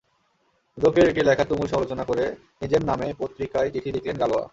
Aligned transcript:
অধ্যক্ষের 0.77 1.09
একটি 1.09 1.21
লেখার 1.23 1.49
তুমুল 1.49 1.67
সমালোচনা 1.69 2.03
করে 2.03 2.23
নিজের 2.61 2.81
নামে 2.85 3.07
পত্রিকায় 3.19 3.71
চিঠি 3.73 3.89
লিখলেন 3.91 4.17
গালোয়া। 4.21 4.43